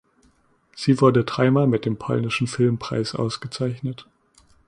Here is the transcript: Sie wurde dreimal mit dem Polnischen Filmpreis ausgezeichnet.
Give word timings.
Sie 0.75 0.99
wurde 0.99 1.23
dreimal 1.25 1.67
mit 1.67 1.85
dem 1.85 1.95
Polnischen 1.95 2.47
Filmpreis 2.47 3.13
ausgezeichnet. 3.13 4.07